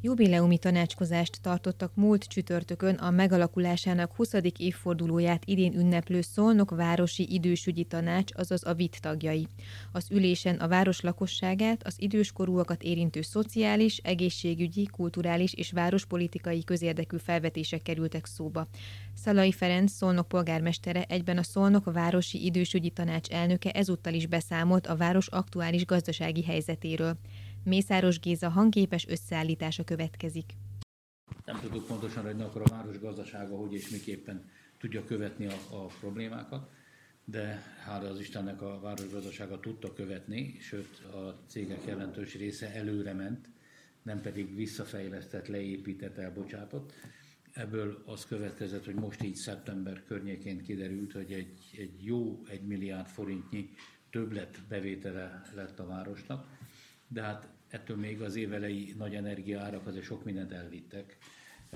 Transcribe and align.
Jubileumi 0.00 0.58
tanácskozást 0.58 1.38
tartottak 1.42 1.94
múlt 1.94 2.24
csütörtökön 2.24 2.94
a 2.94 3.10
megalakulásának 3.10 4.14
20. 4.14 4.32
évfordulóját 4.56 5.42
idén 5.44 5.78
ünneplő 5.78 6.20
Szolnok 6.20 6.70
Városi 6.70 7.32
Idősügyi 7.32 7.84
Tanács, 7.84 8.32
azaz 8.34 8.66
a 8.66 8.74
VIT 8.74 8.98
tagjai. 9.00 9.46
Az 9.92 10.06
ülésen 10.10 10.56
a 10.56 10.68
város 10.68 11.00
lakosságát, 11.00 11.86
az 11.86 11.94
időskorúakat 11.96 12.82
érintő 12.82 13.22
szociális, 13.22 13.96
egészségügyi, 13.96 14.86
kulturális 14.86 15.52
és 15.52 15.72
várospolitikai 15.72 16.64
közérdekű 16.64 17.16
felvetések 17.16 17.82
kerültek 17.82 18.26
szóba. 18.26 18.66
Szalai 19.14 19.52
Ferenc 19.52 19.92
Szolnok 19.92 20.28
polgármestere 20.28 21.04
egyben 21.08 21.38
a 21.38 21.42
Szolnok 21.42 21.92
Városi 21.92 22.44
Idősügyi 22.44 22.90
Tanács 22.90 23.28
elnöke 23.28 23.70
ezúttal 23.70 24.12
is 24.12 24.26
beszámolt 24.26 24.86
a 24.86 24.96
város 24.96 25.26
aktuális 25.26 25.86
gazdasági 25.86 26.42
helyzetéről. 26.42 27.18
Mészáros 27.64 28.20
Géza 28.20 28.48
hangképes 28.48 29.06
összeállítása 29.08 29.84
következik. 29.84 30.52
Nem 31.44 31.60
tudjuk 31.60 31.86
pontosan, 31.86 32.24
hogy 32.24 32.40
akkor 32.40 32.62
a 32.62 32.70
város 32.70 32.98
gazdasága 32.98 33.56
hogy 33.56 33.74
és 33.74 33.88
miképpen 33.88 34.50
tudja 34.78 35.04
követni 35.04 35.46
a, 35.46 35.56
a 35.70 35.86
problémákat, 36.00 36.70
de 37.24 37.62
hála 37.84 38.08
az 38.08 38.20
Istennek 38.20 38.62
a 38.62 38.80
város 38.80 39.10
gazdasága 39.10 39.60
tudta 39.60 39.92
követni, 39.92 40.56
sőt 40.60 40.98
a 41.04 41.44
cégek 41.46 41.84
jelentős 41.86 42.34
része 42.34 42.74
előre 42.74 43.12
ment, 43.12 43.48
nem 44.02 44.20
pedig 44.20 44.54
visszafejlesztett, 44.54 45.46
leépített, 45.46 46.16
elbocsátott. 46.16 46.92
Ebből 47.52 48.02
az 48.06 48.26
következett, 48.26 48.84
hogy 48.84 48.94
most 48.94 49.22
így 49.22 49.34
szeptember 49.34 50.04
környékén 50.04 50.62
kiderült, 50.62 51.12
hogy 51.12 51.32
egy, 51.32 51.58
egy 51.78 52.04
jó 52.04 52.42
egy 52.48 52.62
milliárd 52.62 53.06
forintnyi 53.06 53.70
többlet 54.10 54.62
bevétele 54.68 55.42
lett 55.54 55.78
a 55.78 55.86
városnak, 55.86 56.46
de 57.08 57.22
hát 57.22 57.48
ettől 57.68 57.96
még 57.96 58.20
az 58.22 58.36
évelei 58.36 58.94
nagy 58.98 59.14
energiaárak 59.14 59.86
azért 59.86 60.04
sok 60.04 60.24
mindent 60.24 60.52
elvittek, 60.52 61.18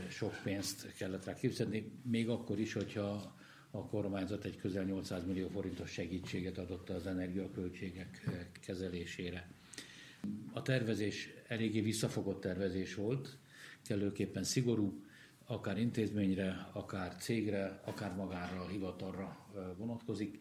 sok 0.08 0.40
pénzt 0.42 0.94
kellett 0.96 1.24
rá 1.24 1.34
képzelni, 1.34 1.92
még 2.02 2.28
akkor 2.28 2.60
is, 2.60 2.72
hogyha 2.72 3.36
a 3.70 3.86
kormányzat 3.86 4.44
egy 4.44 4.56
közel 4.56 4.84
800 4.84 5.26
millió 5.26 5.48
forintos 5.48 5.90
segítséget 5.90 6.58
adott 6.58 6.90
az 6.90 7.06
energiaköltségek 7.06 8.28
kezelésére. 8.60 9.48
A 10.52 10.62
tervezés 10.62 11.28
eléggé 11.48 11.80
visszafogott 11.80 12.40
tervezés 12.40 12.94
volt, 12.94 13.36
kellőképpen 13.82 14.44
szigorú, 14.44 15.04
akár 15.46 15.78
intézményre, 15.78 16.68
akár 16.72 17.16
cégre, 17.16 17.80
akár 17.84 18.14
magára 18.14 18.60
a 18.60 18.68
hivatalra 18.68 19.46
vonatkozik 19.76 20.40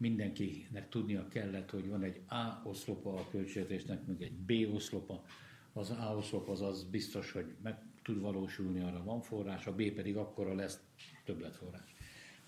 mindenkinek 0.00 0.88
tudnia 0.88 1.28
kellett, 1.28 1.70
hogy 1.70 1.88
van 1.88 2.02
egy 2.02 2.20
A 2.28 2.60
oszlopa 2.64 3.14
a 3.14 3.28
költségvetésnek, 3.30 4.06
meg 4.06 4.22
egy 4.22 4.32
B 4.32 4.74
oszlopa. 4.74 5.24
Az 5.72 5.90
A 5.90 6.14
oszlop 6.16 6.48
az 6.48 6.60
az 6.60 6.84
biztos, 6.84 7.32
hogy 7.32 7.46
meg 7.62 7.78
tud 8.02 8.20
valósulni, 8.20 8.80
arra 8.80 9.04
van 9.04 9.20
forrás, 9.20 9.66
a 9.66 9.74
B 9.74 9.90
pedig 9.90 10.16
akkora 10.16 10.54
lesz 10.54 10.80
többletforrás. 11.24 11.94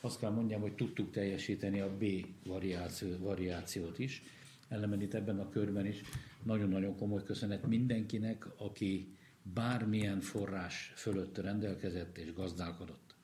Azt 0.01 0.19
kell 0.19 0.31
mondjam, 0.31 0.61
hogy 0.61 0.75
tudtuk 0.75 1.11
teljesíteni 1.11 1.81
a 1.81 1.97
B 1.97 2.05
variáció, 2.45 3.19
variációt 3.19 3.99
is, 3.99 4.23
ellenben 4.69 5.01
itt 5.01 5.15
ebben 5.15 5.39
a 5.39 5.49
körben 5.49 5.87
is 5.87 6.01
nagyon-nagyon 6.43 6.97
komoly 6.97 7.23
köszönet 7.23 7.67
mindenkinek, 7.67 8.47
aki 8.57 9.17
bármilyen 9.43 10.21
forrás 10.21 10.93
fölött 10.97 11.39
rendelkezett 11.39 12.19
és 12.19 12.33
gazdálkodott. 12.33 13.15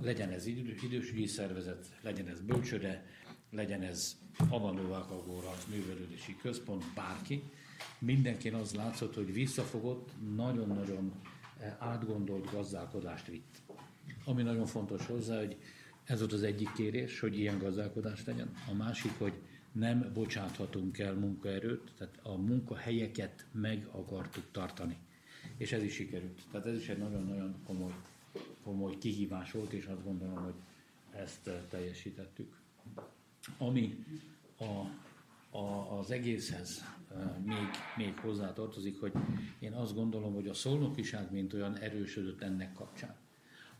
Legyen 0.00 0.30
ez 0.30 0.46
idősügyi 0.46 1.26
szervezet, 1.26 1.98
legyen 2.02 2.28
ez 2.28 2.40
bölcsöde, 2.40 3.06
legyen 3.50 3.82
ez 3.82 4.16
Avanóvákagóra 4.48 5.52
művelődési 5.70 6.36
központ, 6.36 6.84
bárki, 6.94 7.42
mindenkin 7.98 8.54
az 8.54 8.74
látszott, 8.74 9.14
hogy 9.14 9.32
visszafogott, 9.32 10.10
nagyon-nagyon 10.34 11.12
eh, 11.58 11.76
átgondolt 11.78 12.50
gazdálkodást 12.50 13.26
vitt. 13.26 13.62
Ami 14.24 14.42
nagyon 14.42 14.66
fontos 14.66 15.06
hozzá, 15.06 15.38
hogy 15.38 15.56
ez 16.04 16.18
volt 16.18 16.32
az 16.32 16.42
egyik 16.42 16.72
kérés, 16.72 17.20
hogy 17.20 17.38
ilyen 17.38 17.58
gazdálkodás 17.58 18.24
legyen. 18.24 18.50
A 18.70 18.74
másik, 18.74 19.18
hogy 19.18 19.32
nem 19.72 20.10
bocsáthatunk 20.14 20.98
el 20.98 21.14
munkaerőt, 21.14 21.92
tehát 21.98 22.18
a 22.22 22.36
munkahelyeket 22.36 23.46
meg 23.52 23.88
akartuk 23.90 24.44
tartani. 24.50 24.96
És 25.56 25.72
ez 25.72 25.82
is 25.82 25.94
sikerült. 25.94 26.42
Tehát 26.50 26.66
ez 26.66 26.76
is 26.76 26.88
egy 26.88 26.98
nagyon-nagyon 26.98 27.62
komoly, 27.66 27.94
komoly 28.62 28.98
kihívás 28.98 29.52
volt, 29.52 29.72
és 29.72 29.84
azt 29.84 30.04
gondolom, 30.04 30.44
hogy 30.44 30.54
ezt 31.10 31.46
eh, 31.48 31.60
teljesítettük. 31.68 32.58
Ami 33.58 34.04
a, 34.58 34.64
a, 35.58 35.98
az 35.98 36.10
egészhez 36.10 36.84
még, 37.44 37.68
még 37.96 38.16
hozzá 38.16 38.52
tartozik, 38.52 39.00
hogy 39.00 39.12
én 39.58 39.72
azt 39.72 39.94
gondolom, 39.94 40.34
hogy 40.34 40.48
a 40.48 40.54
szolnokiság 40.54 41.32
mint 41.32 41.52
olyan 41.52 41.76
erősödött 41.76 42.42
ennek 42.42 42.72
kapcsán. 42.72 43.14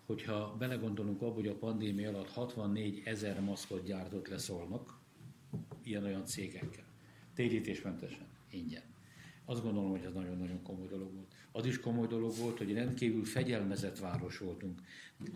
Hogyha 0.06 0.56
belegondolunk 0.58 1.22
abba, 1.22 1.34
hogy 1.34 1.46
a 1.46 1.54
pandémia 1.54 2.08
alatt 2.08 2.30
64 2.30 3.02
ezer 3.04 3.40
maszkot 3.40 3.84
gyártott 3.84 4.28
le 4.28 4.38
szolnok, 4.38 4.98
ilyen-olyan 5.82 6.24
cégekkel, 6.24 6.84
térítésmentesen, 7.34 8.26
ingyen. 8.50 8.82
Azt 9.44 9.62
gondolom, 9.62 9.90
hogy 9.90 10.04
ez 10.04 10.12
nagyon-nagyon 10.12 10.62
komoly 10.62 10.86
dolog 10.86 11.14
volt. 11.14 11.34
Az 11.52 11.66
is 11.66 11.80
komoly 11.80 12.06
dolog 12.06 12.36
volt, 12.36 12.58
hogy 12.58 12.72
rendkívül 12.72 13.24
fegyelmezett 13.24 13.98
város 13.98 14.38
voltunk. 14.38 14.80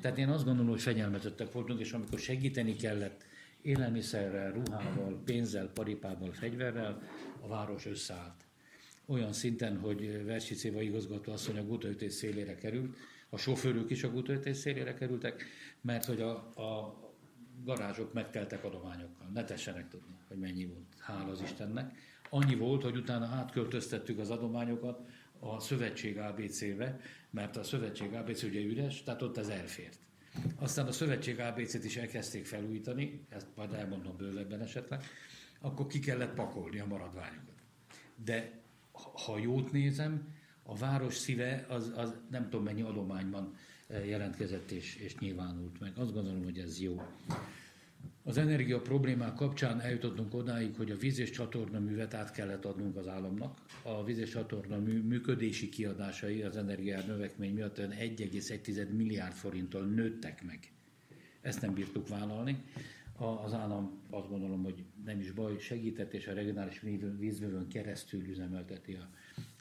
Tehát 0.00 0.18
én 0.18 0.28
azt 0.28 0.44
gondolom, 0.44 0.70
hogy 0.70 0.80
fegyelmezettek 0.80 1.52
voltunk, 1.52 1.80
és 1.80 1.92
amikor 1.92 2.18
segíteni 2.18 2.76
kellett 2.76 3.24
élelmiszerrel, 3.64 4.52
ruhával, 4.52 5.22
pénzzel, 5.24 5.68
paripával, 5.68 6.32
fegyverrel 6.32 7.02
a 7.40 7.48
város 7.48 7.86
összeállt. 7.86 8.44
Olyan 9.06 9.32
szinten, 9.32 9.78
hogy 9.78 10.24
Versi 10.24 10.54
Céva 10.54 10.82
igazgató 10.82 11.32
asszony 11.32 11.58
a 11.58 11.64
gutaütés 11.64 12.12
szélére 12.12 12.54
került, 12.54 12.96
a 13.28 13.36
sofőrök 13.36 13.90
is 13.90 14.02
a 14.02 14.10
gutaütés 14.10 14.56
szélére 14.56 14.94
kerültek, 14.94 15.44
mert 15.80 16.04
hogy 16.04 16.20
a, 16.20 16.30
a 16.60 16.98
garázsok 17.64 18.12
megteltek 18.12 18.64
adományokkal. 18.64 19.30
Ne 19.34 19.44
tessenek 19.44 19.88
tudni, 19.88 20.14
hogy 20.28 20.38
mennyi 20.38 20.66
volt. 20.66 20.86
Hála 20.98 21.30
az 21.30 21.40
Istennek. 21.40 21.96
Annyi 22.30 22.54
volt, 22.54 22.82
hogy 22.82 22.96
utána 22.96 23.26
átköltöztettük 23.26 24.18
az 24.18 24.30
adományokat 24.30 25.08
a 25.38 25.60
Szövetség 25.60 26.18
ABC-be, 26.18 27.00
mert 27.30 27.56
a 27.56 27.62
Szövetség 27.62 28.12
ABC 28.12 28.42
ugye 28.42 28.60
üres, 28.60 29.02
tehát 29.02 29.22
ott 29.22 29.36
ez 29.36 29.48
elfért. 29.48 29.98
Aztán 30.56 30.86
a 30.86 30.92
Szövetség 30.92 31.40
ABC-t 31.40 31.84
is 31.84 31.96
elkezdték 31.96 32.46
felújítani, 32.46 33.26
ezt 33.28 33.46
majd 33.54 33.72
elmondom 33.72 34.16
bővebben 34.16 34.60
esetleg, 34.60 35.02
akkor 35.60 35.86
ki 35.86 35.98
kellett 35.98 36.34
pakolni 36.34 36.78
a 36.78 36.86
maradványokat. 36.86 37.54
De 38.24 38.62
ha 39.24 39.38
jót 39.38 39.72
nézem, 39.72 40.34
a 40.62 40.76
város 40.76 41.14
szíve 41.14 41.66
az, 41.68 41.92
az 41.96 42.14
nem 42.30 42.42
tudom 42.42 42.64
mennyi 42.64 42.82
adományban 42.82 43.56
eh, 43.88 44.08
jelentkezett 44.08 44.70
és, 44.70 44.96
és 44.96 45.16
nyilvánult 45.18 45.80
meg. 45.80 45.92
Azt 45.98 46.12
gondolom, 46.12 46.44
hogy 46.44 46.58
ez 46.58 46.80
jó. 46.80 47.02
Az 48.26 48.38
energia 48.38 48.80
problémák 48.80 49.34
kapcsán 49.34 49.80
eljutottunk 49.80 50.34
odáig, 50.34 50.74
hogy 50.76 50.90
a 50.90 50.96
víz 50.96 51.18
és 51.18 51.30
csatorna 51.30 51.78
művet 51.78 52.14
át 52.14 52.30
kellett 52.30 52.64
adnunk 52.64 52.96
az 52.96 53.08
államnak. 53.08 53.60
A 53.82 54.04
víz 54.04 54.18
és 54.18 54.30
csatorna 54.30 54.78
mű, 54.78 55.02
működési 55.02 55.68
kiadásai 55.68 56.42
az 56.42 56.56
energiár 56.56 57.06
növekmény 57.06 57.54
miatt 57.54 57.78
1,1 57.78 58.96
milliárd 58.96 59.32
forinttal 59.32 59.84
nőttek 59.84 60.44
meg. 60.44 60.72
Ezt 61.40 61.60
nem 61.60 61.74
bírtuk 61.74 62.08
vállalni. 62.08 62.62
Az 63.44 63.52
állam 63.52 64.00
azt 64.10 64.28
gondolom, 64.28 64.62
hogy 64.62 64.84
nem 65.04 65.20
is 65.20 65.30
baj, 65.30 65.58
segített, 65.58 66.12
és 66.12 66.26
a 66.26 66.34
regionális 66.34 66.80
vízvövőn 67.18 67.68
keresztül 67.68 68.28
üzemelteti 68.28 68.94
a, 68.94 69.08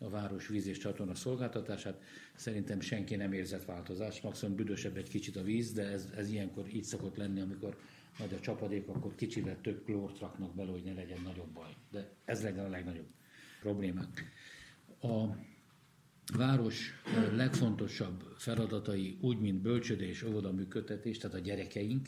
a 0.06 0.10
város 0.10 0.48
víz 0.48 0.68
és 0.68 0.78
csatorna 0.78 1.16
szolgáltatását. 1.16 2.02
Szerintem 2.36 2.80
senki 2.80 3.16
nem 3.16 3.34
érzett 3.34 3.66
változást, 3.66 4.24
maximum 4.24 4.56
büdösebb 4.56 4.98
egy 4.98 5.10
kicsit 5.10 5.36
a 5.36 5.44
víz, 5.44 5.72
de 5.72 5.84
ez, 5.84 6.10
ez 6.16 6.30
ilyenkor 6.30 6.68
így 6.74 6.84
szokott 6.84 7.18
lenni, 7.18 7.40
amikor 7.40 7.78
nagy 8.20 8.34
a 8.34 8.40
csapadék, 8.40 8.88
akkor 8.88 9.16
kicsivel 9.16 9.62
több 9.62 9.84
klórt 9.84 10.20
raknak 10.20 10.56
bele, 10.56 10.72
hogy 10.72 10.84
ne 10.84 10.94
legyen 10.94 11.22
nagyobb 11.22 11.50
baj. 11.54 11.76
De 11.92 12.12
ez 12.26 12.44
legyen 12.44 12.66
a 12.66 12.70
legnagyobb 12.70 13.08
problémák. 13.62 14.32
A 15.02 15.26
város 16.36 16.92
legfontosabb 17.32 18.34
feladatai 18.38 19.18
úgy, 19.22 19.40
mint 19.40 19.62
óvoda 20.24 20.52
működtetés, 20.52 21.18
tehát 21.18 21.36
a 21.36 21.40
gyerekeink 21.40 22.08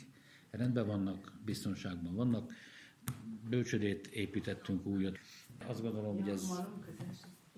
rendben 0.50 0.86
vannak, 0.86 1.32
biztonságban 1.44 2.14
vannak. 2.14 2.52
Bölcsödét 3.48 4.06
építettünk 4.06 4.86
újat. 4.86 5.18
Azt 5.66 5.82
gondolom, 5.82 6.20
hogy 6.20 6.28
ez 6.28 6.62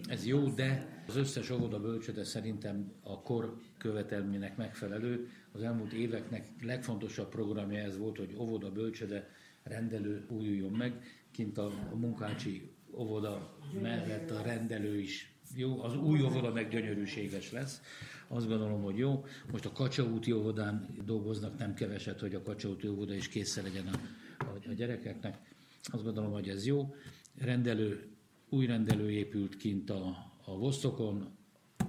ez 0.06 0.26
jó, 0.26 0.48
de 0.48 1.02
az 1.06 1.16
összes 1.16 1.50
óvoda 1.50 1.80
bölcsöde 1.80 2.24
szerintem 2.24 2.92
a 3.02 3.22
kor 3.22 3.56
követelménynek 3.78 4.56
megfelelő. 4.56 5.28
Az 5.52 5.62
elmúlt 5.62 5.92
éveknek 5.92 6.48
legfontosabb 6.62 7.28
programja 7.28 7.82
ez 7.82 7.98
volt, 7.98 8.16
hogy 8.16 8.34
óvoda 8.38 8.72
bölcsöde 8.72 9.30
rendelő 9.62 10.26
újuljon 10.28 10.72
meg. 10.72 11.02
Kint 11.30 11.58
a, 11.58 11.72
munkácsi 11.94 12.70
óvoda 12.94 13.58
mellett 13.80 14.30
a 14.30 14.42
rendelő 14.42 14.98
is 14.98 15.32
jó, 15.54 15.82
az 15.82 15.96
új 15.96 16.22
óvoda 16.22 16.52
meg 16.52 16.68
gyönyörűséges 16.68 17.52
lesz. 17.52 17.82
Azt 18.28 18.48
gondolom, 18.48 18.82
hogy 18.82 18.98
jó. 18.98 19.24
Most 19.52 19.64
a 19.64 19.72
Kacsaúti 19.72 20.32
óvodán 20.32 20.88
dolgoznak 21.04 21.58
nem 21.58 21.74
keveset, 21.74 22.20
hogy 22.20 22.34
a 22.34 22.42
Kacsaúti 22.42 22.88
óvoda 22.88 23.14
is 23.14 23.28
készre 23.28 23.62
legyen 23.62 23.86
a, 23.86 24.00
a, 24.38 24.68
a 24.68 24.72
gyerekeknek. 24.72 25.38
Azt 25.82 26.04
gondolom, 26.04 26.32
hogy 26.32 26.48
ez 26.48 26.66
jó. 26.66 26.94
Rendelő, 27.38 28.08
új 28.48 28.66
rendelő 28.66 29.10
épült 29.10 29.56
kint 29.56 29.90
a, 29.90 30.32
a 30.44 30.56
Vosztokon, 30.56 31.36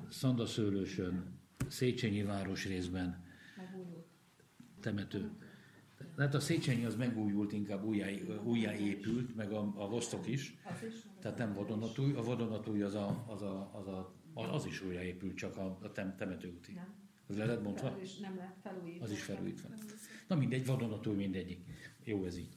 Szandaszőlősön, 0.10 1.40
Széchenyi 1.68 2.24
város 2.24 2.66
részben. 2.66 3.24
Temető. 4.80 5.32
Hát 6.18 6.34
a 6.34 6.40
Széchenyi 6.40 6.86
az 6.86 6.96
megújult, 6.96 7.54
inkább 7.54 7.84
újjáépült, 8.44 9.36
meg 9.36 9.52
a, 9.52 9.74
a 9.76 9.90
Vostok 9.90 10.28
is. 10.28 10.58
Tehát 11.20 11.38
nem 11.38 11.54
vadonatúj. 11.54 12.14
A 12.14 12.22
vadonatúj 12.22 12.82
az, 12.82 12.94
a, 12.96 13.26
az, 13.28 13.42
a, 13.42 13.72
az, 13.74 13.88
a, 13.88 14.14
az 14.34 14.66
is 14.66 14.82
újjáépült, 14.82 15.36
csak 15.36 15.58
a, 15.58 15.78
a 15.82 15.92
tem, 15.92 16.16
temetőúti. 16.16 16.74
Nem. 16.74 16.94
Az 17.28 17.38
le 17.38 17.46
lett? 17.46 17.82
Az 17.82 18.02
is 18.02 18.18
nem 18.18 18.36
lett 18.36 18.58
felújítva. 18.64 19.06
Az 19.06 19.12
is 19.12 19.22
felújítva. 19.22 19.68
Na 20.28 20.36
mindegy, 20.36 20.66
vadonatúj 20.66 21.16
mindegyik. 21.16 21.60
Jó 22.04 22.26
ez 22.26 22.38
így. 22.38 22.56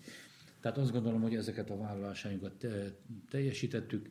Tehát 0.63 0.79
azt 0.79 0.93
gondolom, 0.93 1.21
hogy 1.21 1.35
ezeket 1.35 1.71
a 1.71 1.77
vállalásainkat 1.77 2.53
te, 2.53 2.95
teljesítettük. 3.31 4.11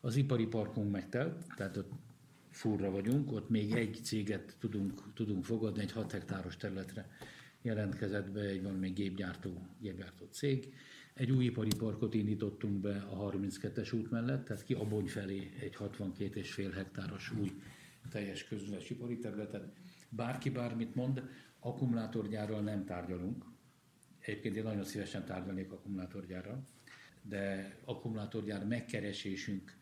Az 0.00 0.16
ipari 0.16 0.46
parkunk 0.46 0.90
megtelt, 0.90 1.46
tehát 1.56 1.76
ott 1.76 1.90
furra 2.50 2.90
vagyunk, 2.90 3.32
ott 3.32 3.48
még 3.48 3.72
egy 3.72 3.98
céget 4.02 4.56
tudunk, 4.58 5.12
tudunk 5.14 5.44
fogadni, 5.44 5.80
egy 5.82 5.92
6 5.92 6.12
hektáros 6.12 6.56
területre 6.56 7.08
jelentkezett 7.62 8.30
be 8.30 8.40
egy 8.40 8.62
valami 8.62 8.88
gépgyártó, 8.88 9.66
gépgyártó 9.80 10.26
cég. 10.30 10.74
Egy 11.14 11.30
új 11.30 11.44
ipari 11.44 11.74
parkot 11.78 12.14
indítottunk 12.14 12.80
be 12.80 12.96
a 12.96 13.30
32-es 13.30 13.94
út 13.94 14.10
mellett, 14.10 14.44
tehát 14.44 14.64
ki 14.64 14.74
Abony 14.74 15.06
felé 15.06 15.50
egy 15.60 15.76
62,5 15.78 16.72
hektáros 16.74 17.32
új 17.40 17.52
teljes 18.10 18.44
közüles 18.44 18.90
ipari 18.90 19.18
területet. 19.18 19.72
Bárki 20.08 20.50
bármit 20.50 20.94
mond, 20.94 21.22
akkumulátorgyárral 21.60 22.60
nem 22.60 22.84
tárgyalunk. 22.84 23.44
Egyébként 24.28 24.56
én 24.56 24.62
nagyon 24.62 24.84
szívesen 24.84 25.24
tárgyalnék 25.24 25.72
akkumulátorgyárral, 25.72 26.62
de 27.22 27.74
akkumulátorgyár 27.84 28.64
megkeresésünk, 28.66 29.76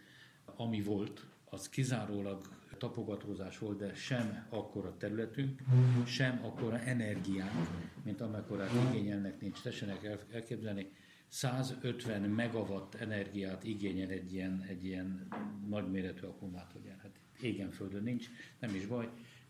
ami 0.45 0.83
volt, 0.83 1.27
az 1.45 1.69
kizárólag 1.69 2.49
tapogatózás 2.79 3.59
volt, 3.59 3.79
de 3.79 3.95
sem 3.95 4.47
akkora 4.49 4.97
területünk, 4.97 5.61
sem 6.07 6.45
akkora 6.45 6.79
energiánk, 6.79 7.69
mint 8.05 8.21
amekkorát 8.21 8.71
igényelnek 8.91 9.41
nincs. 9.41 9.61
Tessenek 9.63 10.19
elképzelni, 10.33 10.93
150 11.29 12.21
megawatt 12.21 12.95
energiát 12.95 13.65
igényel 13.65 14.11
egy 14.11 14.33
ilyen, 14.33 14.65
egy 14.69 14.85
ilyen 14.85 15.29
nagyméretű 15.69 16.27
akkumulátorgyár. 16.27 16.99
Hát 17.03 17.19
égen 17.41 17.71
földön 17.71 18.03
nincs, 18.03 18.27
nem 18.59 18.75
is 18.75 18.87
baj, 18.87 19.09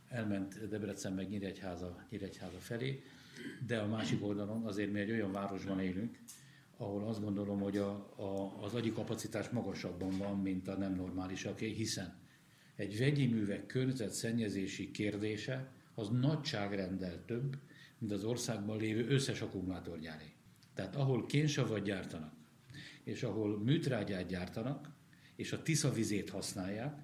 elment 0.08 0.68
Debrecen 0.68 1.12
meg 1.12 1.28
Nyíregyháza, 1.28 2.06
Nyíregyháza 2.10 2.58
felé, 2.58 3.02
de 3.66 3.78
a 3.78 3.86
másik 3.86 4.24
oldalon 4.24 4.64
azért 4.64 4.92
mi 4.92 5.00
egy 5.00 5.10
olyan 5.10 5.32
városban 5.32 5.80
élünk, 5.80 6.18
ahol 6.76 7.08
azt 7.08 7.20
gondolom, 7.20 7.60
hogy 7.60 7.76
a, 7.76 7.90
a, 8.16 8.62
az 8.62 8.74
agyi 8.74 8.92
kapacitás 8.92 9.48
magasabban 9.48 10.18
van, 10.18 10.38
mint 10.38 10.68
a 10.68 10.76
nem 10.76 10.94
normálisaké, 10.94 11.68
hiszen 11.68 12.14
egy 12.76 12.98
vegyi 12.98 13.26
művek 13.26 13.66
környezetszennyezési 13.66 14.90
kérdése 14.90 15.72
az 15.94 16.08
nagyságrendel 16.08 17.24
több, 17.24 17.56
mint 17.98 18.12
az 18.12 18.24
országban 18.24 18.76
lévő 18.78 19.08
összes 19.08 19.40
akkumulátorgyáré. 19.40 20.32
Tehát 20.74 20.96
ahol 20.96 21.26
kénsavat 21.26 21.82
gyártanak, 21.82 22.34
és 23.04 23.22
ahol 23.22 23.58
műtrágyát 23.58 24.26
gyártanak, 24.26 24.94
és 25.36 25.52
a 25.52 25.62
Tisza 25.62 25.92
vizét 25.92 26.30
használják, 26.30 26.98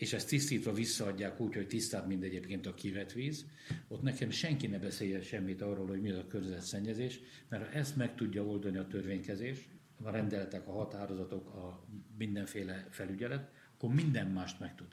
és 0.00 0.12
ezt 0.12 0.28
tisztítva 0.28 0.72
visszaadják 0.72 1.40
úgy, 1.40 1.54
hogy 1.54 1.66
tisztább, 1.66 2.06
mint 2.06 2.22
egyébként 2.22 2.66
a 2.66 2.74
kivett 2.74 3.12
víz, 3.12 3.46
ott 3.88 4.02
nekem 4.02 4.30
senki 4.30 4.66
ne 4.66 4.78
beszélje 4.78 5.22
semmit 5.22 5.62
arról, 5.62 5.86
hogy 5.86 6.00
mi 6.00 6.10
az 6.10 6.18
a 6.18 6.26
környezetszennyezés, 6.26 7.20
mert 7.48 7.66
ha 7.66 7.72
ezt 7.72 7.96
meg 7.96 8.14
tudja 8.14 8.44
oldani 8.44 8.76
a 8.76 8.86
törvénykezés, 8.86 9.68
a 10.02 10.10
rendeletek, 10.10 10.68
a 10.68 10.72
határozatok, 10.72 11.48
a 11.48 11.86
mindenféle 12.18 12.86
felügyelet, 12.90 13.50
akkor 13.74 13.94
minden 13.94 14.26
mást 14.26 14.60
megtud. 14.60 14.86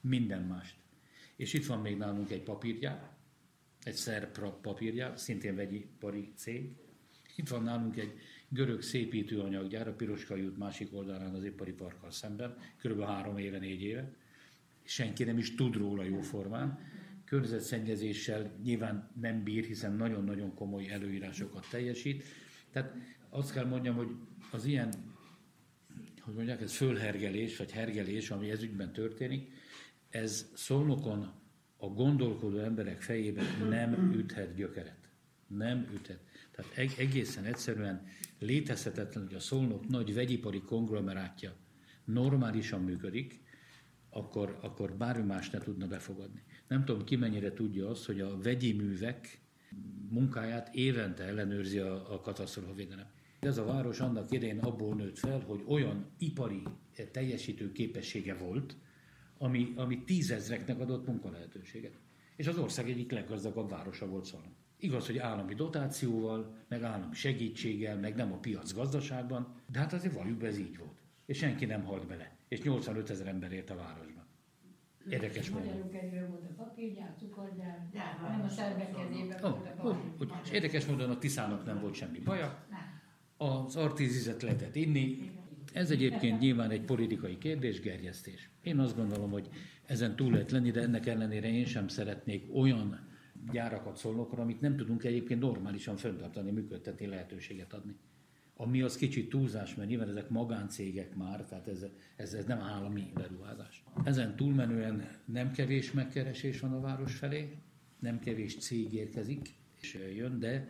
Minden 0.00 0.42
mást. 0.42 0.76
És 1.36 1.52
itt 1.52 1.66
van 1.66 1.80
még 1.80 1.96
nálunk 1.96 2.30
egy 2.30 2.42
papírgyár, 2.42 3.10
egy 3.82 3.94
szerb 3.94 4.38
papírgyár, 4.60 5.18
szintén 5.18 5.54
vegyi 5.54 5.86
pari 5.98 6.32
cég. 6.36 6.70
Itt 7.36 7.48
van 7.48 7.62
nálunk 7.62 7.96
egy 7.96 8.12
görög 8.48 8.82
szépítőanyaggyár, 8.82 9.88
a 9.88 9.94
Piroska 9.94 10.36
út 10.36 10.58
másik 10.58 10.94
oldalán 10.94 11.34
az 11.34 11.44
ipari 11.44 11.72
parkkal 11.72 12.10
szemben, 12.10 12.56
kb. 12.82 13.02
három 13.02 13.38
éve, 13.38 13.58
négy 13.58 13.82
éve. 13.82 14.12
Senki 14.88 15.24
nem 15.24 15.38
is 15.38 15.54
tud 15.54 15.76
róla 15.76 16.02
jóformán. 16.02 16.78
Környezetszennyezéssel 17.24 18.58
nyilván 18.62 19.10
nem 19.20 19.42
bír, 19.42 19.64
hiszen 19.64 19.92
nagyon-nagyon 19.92 20.54
komoly 20.54 20.90
előírásokat 20.90 21.66
teljesít. 21.70 22.24
Tehát 22.70 22.94
azt 23.28 23.52
kell 23.52 23.64
mondjam, 23.64 23.94
hogy 23.94 24.08
az 24.50 24.64
ilyen 24.64 24.92
hogy 26.20 26.34
mondják, 26.34 26.60
ez 26.60 26.72
fölhergelés, 26.72 27.56
vagy 27.56 27.70
hergelés, 27.70 28.30
ami 28.30 28.50
ez 28.50 28.62
ügyben 28.62 28.92
történik, 28.92 29.50
ez 30.08 30.50
szolnokon 30.54 31.32
a 31.76 31.86
gondolkodó 31.86 32.58
emberek 32.58 33.02
fejében 33.02 33.68
nem 33.68 34.12
üthet 34.14 34.54
gyökeret. 34.54 35.08
Nem 35.46 35.88
üthet. 35.94 36.20
Tehát 36.50 36.98
egészen 36.98 37.44
egyszerűen 37.44 38.06
létezhetetlen, 38.38 39.24
hogy 39.24 39.34
a 39.34 39.40
szolnok 39.40 39.88
nagy 39.88 40.14
vegyipari 40.14 40.60
konglomerátja 40.60 41.54
normálisan 42.04 42.82
működik, 42.82 43.46
akkor, 44.10 44.58
akkor 44.60 44.92
bármi 44.92 45.24
más 45.24 45.50
ne 45.50 45.58
tudna 45.58 45.86
befogadni. 45.86 46.42
Nem 46.68 46.84
tudom, 46.84 47.04
ki 47.04 47.16
mennyire 47.16 47.52
tudja 47.52 47.88
azt, 47.88 48.06
hogy 48.06 48.20
a 48.20 48.38
vegyi 48.38 48.72
művek 48.72 49.40
munkáját 50.08 50.74
évente 50.74 51.24
ellenőrzi 51.24 51.78
a, 51.78 52.14
a 52.14 52.20
katasztrofavédelem. 52.20 53.06
Ez 53.40 53.58
a 53.58 53.64
város 53.64 54.00
annak 54.00 54.32
idején 54.32 54.58
abból 54.58 54.94
nőtt 54.94 55.18
fel, 55.18 55.40
hogy 55.40 55.62
olyan 55.66 56.06
ipari 56.18 56.62
teljesítő 57.12 57.72
képessége 57.72 58.34
volt, 58.34 58.76
ami, 59.38 59.72
ami 59.76 60.04
tízezreknek 60.04 60.80
adott 60.80 61.06
munkalehetőséget. 61.06 61.98
És 62.36 62.46
az 62.46 62.58
ország 62.58 62.88
egyik 62.88 63.10
leggazdagabb 63.10 63.70
városa 63.70 64.06
volt 64.06 64.24
Szalon. 64.24 64.54
Igaz, 64.78 65.06
hogy 65.06 65.18
állami 65.18 65.54
dotációval, 65.54 66.54
meg 66.68 66.82
állami 66.82 67.14
segítséggel, 67.14 67.98
meg 67.98 68.14
nem 68.14 68.32
a 68.32 68.38
piac 68.38 68.72
gazdaságban, 68.72 69.54
de 69.66 69.78
hát 69.78 69.92
azért 69.92 70.38
be, 70.38 70.46
ez 70.46 70.58
így 70.58 70.78
volt. 70.78 71.02
És 71.26 71.38
senki 71.38 71.64
nem 71.64 71.84
halt 71.84 72.06
bele. 72.06 72.37
És 72.48 72.62
85 72.62 73.10
ezer 73.10 73.26
ember 73.26 73.52
ért 73.52 73.70
a 73.70 73.74
városban. 73.74 74.26
Érdekes 75.08 75.50
módon. 75.50 75.66
Magyarul 75.66 75.90
kerül 75.90 76.28
volt 76.28 76.44
a 76.50 76.62
papírgyár, 76.62 77.14
cukorgyár, 77.18 77.88
nem 78.28 78.42
a 78.44 78.48
szervek 78.48 78.94
kezében 78.94 79.44
oh, 79.44 79.50
volt 79.50 79.78
a 79.78 79.86
oh, 80.18 80.38
És 80.44 80.50
érdekes 80.50 80.86
módon 80.86 81.10
a 81.10 81.18
Tiszának 81.18 81.64
nem 81.64 81.80
volt 81.80 81.94
semmi 81.94 82.18
baja. 82.18 82.66
Az 83.36 83.76
artízizet 83.76 84.42
lehetett 84.42 84.74
inni. 84.74 85.32
Ez 85.72 85.90
egyébként 85.90 86.40
nyilván 86.40 86.70
egy 86.70 86.84
politikai 86.84 87.38
kérdés, 87.38 87.80
gerjesztés. 87.80 88.50
Én 88.62 88.78
azt 88.78 88.96
gondolom, 88.96 89.30
hogy 89.30 89.48
ezen 89.86 90.16
túl 90.16 90.32
lehet 90.32 90.50
lenni, 90.50 90.70
de 90.70 90.80
ennek 90.80 91.06
ellenére 91.06 91.48
én 91.48 91.64
sem 91.64 91.88
szeretnék 91.88 92.54
olyan 92.54 93.08
gyárakat 93.52 93.96
szólnokra, 93.96 94.42
amit 94.42 94.60
nem 94.60 94.76
tudunk 94.76 95.04
egyébként 95.04 95.40
normálisan 95.40 95.96
fenntartani, 95.96 96.50
működtetni, 96.50 97.06
lehetőséget 97.06 97.72
adni. 97.72 97.96
Ami 98.60 98.82
az 98.82 98.96
kicsit 98.96 99.28
túlzás, 99.28 99.74
mert 99.74 99.88
nyilván 99.88 100.08
ezek 100.08 100.28
magáncégek 100.28 101.14
már, 101.14 101.44
tehát 101.44 101.68
ez, 101.68 101.84
ez, 102.16 102.32
ez 102.32 102.44
nem 102.44 102.60
állami 102.60 103.10
beruházás. 103.14 103.84
Ezen 104.04 104.36
túlmenően 104.36 105.08
nem 105.24 105.52
kevés 105.52 105.92
megkeresés 105.92 106.60
van 106.60 106.72
a 106.72 106.80
város 106.80 107.14
felé, 107.14 107.56
nem 107.98 108.18
kevés 108.18 108.56
cég 108.56 108.92
érkezik 108.92 109.54
és 109.80 109.98
jön, 110.14 110.38
de 110.38 110.68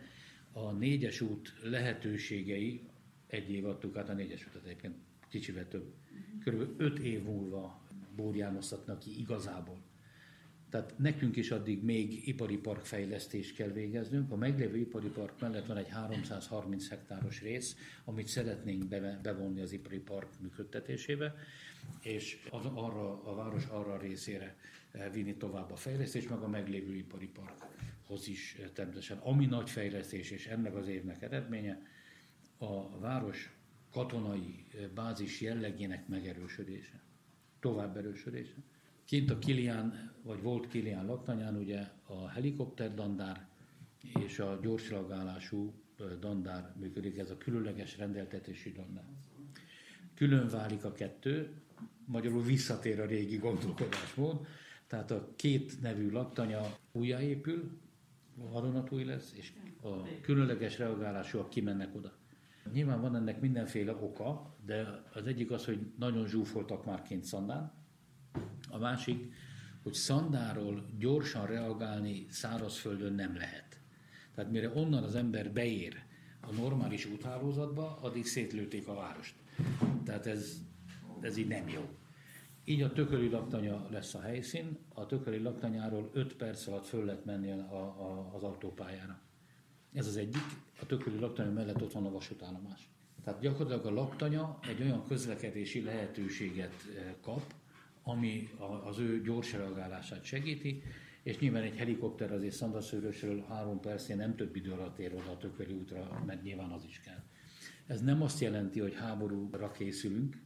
a 0.51 0.71
négyes 0.71 1.21
út 1.21 1.53
lehetőségei, 1.63 2.81
egy 3.27 3.51
év 3.51 3.65
adtuk 3.65 3.97
át 3.97 4.09
a 4.09 4.13
négyes 4.13 4.47
utat 4.47 4.63
egyébként 4.63 4.95
kicsivel 5.29 5.67
több, 5.67 5.93
körülbelül 6.43 6.75
öt 6.77 6.99
év 6.99 7.23
múlva 7.23 7.87
bórjánoztatnak 8.15 8.99
ki 8.99 9.19
igazából. 9.19 9.77
Tehát 10.69 10.93
nekünk 10.97 11.35
is 11.35 11.51
addig 11.51 11.83
még 11.83 12.27
ipari 12.27 12.57
parkfejlesztést 12.57 13.55
kell 13.55 13.67
végeznünk. 13.67 14.31
A 14.31 14.35
meglévő 14.35 14.77
ipari 14.77 15.07
park 15.07 15.39
mellett 15.39 15.65
van 15.65 15.77
egy 15.77 15.89
330 15.89 16.89
hektáros 16.89 17.41
rész, 17.41 17.75
amit 18.05 18.27
szeretnénk 18.27 18.85
bevonni 19.21 19.61
az 19.61 19.71
ipari 19.71 19.99
park 19.99 20.27
működtetésébe, 20.41 21.35
és 22.01 22.47
az, 22.49 22.65
arra, 22.65 23.23
a 23.23 23.35
város 23.35 23.65
arra 23.65 23.97
részére 23.97 24.55
eh, 24.91 25.11
vinni 25.13 25.35
tovább 25.35 25.71
a 25.71 25.75
fejlesztést, 25.75 26.29
meg 26.29 26.39
a 26.39 26.47
meglévő 26.47 26.95
ipari 26.95 27.27
parkhoz 27.27 28.27
is 28.27 28.55
eh, 28.59 28.69
természetesen. 28.73 29.17
Ami 29.17 29.45
nagy 29.45 29.69
fejlesztés, 29.69 30.31
és 30.31 30.47
ennek 30.47 30.75
az 30.75 30.87
évnek 30.87 31.21
eredménye, 31.21 31.81
a 32.57 32.99
város 32.99 33.51
katonai 33.91 34.65
eh, 34.73 34.87
bázis 34.87 35.41
jellegének 35.41 36.07
megerősödése, 36.07 37.01
tovább 37.59 37.97
erősödése. 37.97 38.55
Kint 39.09 39.29
a 39.29 39.39
Kilián, 39.39 40.13
vagy 40.29 40.41
volt 40.41 40.67
Kilián 40.67 41.05
laktanyán 41.05 41.55
ugye 41.55 41.87
a 42.05 42.27
helikopter 42.27 42.93
dandár 42.93 43.47
és 44.25 44.39
a 44.39 44.59
gyorslagálású 44.61 45.73
eh, 45.99 46.05
dandár 46.19 46.73
működik, 46.79 47.17
ez 47.17 47.29
a 47.29 47.37
különleges 47.37 47.97
rendeltetési 47.97 48.71
dandár. 48.71 49.03
Külön 50.13 50.47
válik 50.47 50.83
a 50.83 50.91
kettő, 50.91 51.61
magyarul 52.05 52.43
visszatér 52.43 52.99
a 52.99 53.05
régi 53.05 53.37
gondolkodásmód, 53.37 54.45
tehát 54.87 55.11
a 55.11 55.33
két 55.35 55.81
nevű 55.81 56.09
laktanya 56.11 56.61
újjáépül, 56.91 57.79
vadonatúj 58.35 59.03
lesz, 59.03 59.33
és 59.35 59.53
a 59.81 60.21
különleges 60.21 60.77
reagálásúak 60.77 61.49
kimennek 61.49 61.95
oda. 61.95 62.17
Nyilván 62.73 63.01
van 63.01 63.15
ennek 63.15 63.41
mindenféle 63.41 63.91
oka, 63.91 64.55
de 64.65 65.03
az 65.13 65.27
egyik 65.27 65.51
az, 65.51 65.65
hogy 65.65 65.79
nagyon 65.97 66.27
zsúfoltak 66.27 66.85
már 66.85 67.01
kint 67.01 67.23
Szandán. 67.23 67.71
A 68.69 68.77
másik, 68.77 69.33
hogy 69.89 69.97
Szandáról 69.97 70.85
gyorsan 70.97 71.45
reagálni 71.45 72.25
szárazföldön 72.29 73.13
nem 73.13 73.35
lehet. 73.35 73.79
Tehát 74.35 74.51
mire 74.51 74.71
onnan 74.75 75.03
az 75.03 75.15
ember 75.15 75.51
beér 75.51 76.03
a 76.41 76.51
normális 76.51 77.05
úthálózatba, 77.05 77.97
addig 78.01 78.25
szétlőtték 78.25 78.87
a 78.87 78.93
várost. 78.93 79.35
Tehát 80.03 80.25
ez, 80.25 80.61
ez 81.21 81.37
így 81.37 81.47
nem 81.47 81.67
jó. 81.67 81.89
Így 82.65 82.81
a 82.81 82.91
tököli 82.91 83.29
laktanya 83.29 83.87
lesz 83.91 84.13
a 84.13 84.21
helyszín, 84.21 84.77
a 84.93 85.05
tököli 85.05 85.37
laktanyáról 85.37 86.09
5 86.13 86.35
perc 86.35 86.67
alatt 86.67 86.85
föl 86.85 87.05
lehet 87.05 87.25
menni 87.25 87.51
a, 87.51 87.81
a, 87.81 88.31
az 88.35 88.43
autópályára. 88.43 89.19
Ez 89.93 90.07
az 90.07 90.17
egyik, 90.17 90.43
a 90.81 90.85
tököli 90.85 91.19
laktanya 91.19 91.51
mellett 91.51 91.81
ott 91.81 91.91
van 91.91 92.05
a 92.05 92.11
vasútállomás. 92.11 92.89
Tehát 93.23 93.39
gyakorlatilag 93.39 93.85
a 93.85 94.01
laktanya 94.01 94.59
egy 94.67 94.81
olyan 94.81 95.07
közlekedési 95.07 95.83
lehetőséget 95.83 96.73
eh, 96.95 97.13
kap, 97.21 97.53
ami 98.03 98.49
az 98.83 98.99
ő 98.99 99.21
gyors 99.21 99.53
reagálását 99.53 100.23
segíti, 100.23 100.83
és 101.23 101.39
nyilván 101.39 101.63
egy 101.63 101.75
helikopter 101.75 102.31
azért 102.31 102.53
Szandaszőrösről 102.53 103.45
három 103.47 103.79
percén 103.79 104.17
nem 104.17 104.35
több 104.35 104.55
idő 104.55 104.71
alatt 104.71 104.99
ér 104.99 105.13
oda 105.13 105.31
a 105.31 105.37
tököli 105.37 105.73
útra, 105.73 106.23
mert 106.25 106.43
nyilván 106.43 106.71
az 106.71 106.83
is 106.85 106.99
kell. 106.99 107.23
Ez 107.87 108.01
nem 108.01 108.21
azt 108.21 108.39
jelenti, 108.39 108.79
hogy 108.79 108.95
háborúra 108.95 109.71
készülünk, 109.71 110.41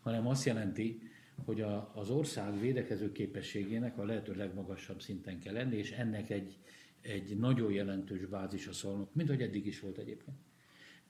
hanem 0.00 0.26
azt 0.26 0.44
jelenti, 0.44 1.02
hogy 1.44 1.60
a, 1.60 1.90
az 1.94 2.10
ország 2.10 2.60
védekező 2.60 3.12
képességének 3.12 3.98
a 3.98 4.04
lehető 4.04 4.34
legmagasabb 4.34 5.00
szinten 5.00 5.40
kell 5.40 5.52
lenni, 5.52 5.76
és 5.76 5.90
ennek 5.90 6.30
egy, 6.30 6.58
egy 7.00 7.36
nagyon 7.38 7.72
jelentős 7.72 8.24
bázis 8.24 8.66
a 8.66 8.72
szolnok, 8.72 9.14
mint 9.14 9.28
hogy 9.28 9.42
eddig 9.42 9.66
is 9.66 9.80
volt 9.80 9.98
egyébként. 9.98 10.36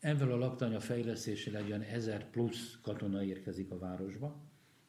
Ezzel 0.00 0.32
a 0.32 0.36
laktanya 0.36 0.80
fejlesztéssel 0.80 1.56
egy 1.56 1.66
olyan 1.66 1.82
ezer 1.82 2.30
plusz 2.30 2.78
katona 2.82 3.24
érkezik 3.24 3.70
a 3.70 3.78
városba. 3.78 4.40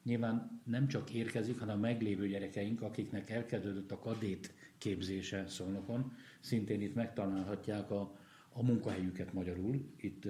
Nyilván 0.07 0.61
nem 0.63 0.87
csak 0.87 1.13
érkezik, 1.13 1.59
hanem 1.59 1.77
a 1.77 1.79
meglévő 1.79 2.27
gyerekeink, 2.27 2.81
akiknek 2.81 3.29
elkezdődött 3.29 3.91
a 3.91 3.99
kadét 3.99 4.53
képzése 4.77 5.47
szolnokon, 5.47 6.15
szintén 6.39 6.81
itt 6.81 6.95
megtalálhatják 6.95 7.91
a, 7.91 8.17
a 8.49 8.63
munkahelyüket 8.63 9.33
magyarul, 9.33 9.93
itt 9.97 10.25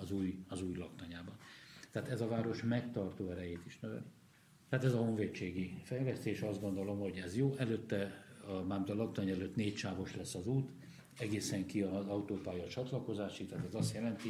az 0.00 0.10
új, 0.10 0.44
az 0.48 0.62
új 0.62 0.76
laktanyában. 0.76 1.34
Tehát 1.90 2.08
ez 2.08 2.20
a 2.20 2.28
város 2.28 2.62
megtartó 2.62 3.30
erejét 3.30 3.66
is 3.66 3.78
növeli. 3.78 4.02
Tehát 4.68 4.84
ez 4.84 4.92
a 4.92 4.98
honvédségi 4.98 5.74
fejlesztés, 5.82 6.40
azt 6.40 6.60
gondolom, 6.60 6.98
hogy 6.98 7.16
ez 7.16 7.36
jó. 7.36 7.54
Előtte, 7.58 8.24
mármint 8.66 8.90
a 8.90 8.94
laktany 8.94 9.30
előtt 9.30 9.56
négy 9.56 9.76
sávos 9.76 10.16
lesz 10.16 10.34
az 10.34 10.46
út, 10.46 10.70
egészen 11.18 11.66
ki 11.66 11.82
az 11.82 12.06
autópálya 12.06 12.68
csatlakozásig, 12.68 13.48
tehát 13.48 13.66
ez 13.66 13.74
azt 13.74 13.94
jelenti, 13.94 14.28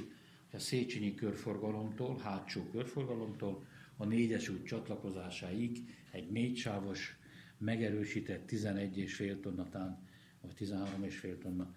hogy 0.50 0.60
a 0.60 0.62
Széchenyi 0.62 1.14
körforgalomtól, 1.14 2.18
hátsó 2.18 2.60
körforgalomtól 2.72 3.62
a 4.00 4.04
négyes 4.04 4.48
út 4.48 4.64
csatlakozásáig 4.64 5.78
egy 6.10 6.30
négy 6.30 6.56
sávos, 6.56 7.18
megerősített 7.58 8.50
11,5 8.50 9.40
tonnatán, 9.40 9.98
vagy 10.40 10.52
13,5 10.58 11.38
tonna 11.38 11.74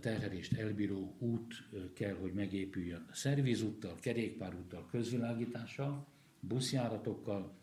terhelést 0.00 0.52
elbíró 0.52 1.14
út 1.18 1.54
kell, 1.94 2.14
hogy 2.14 2.32
megépüljön. 2.32 3.06
Szervizúttal, 3.12 3.94
kerékpárúttal, 4.00 4.86
közvilágítással, 4.90 6.06
buszjáratokkal, 6.40 7.54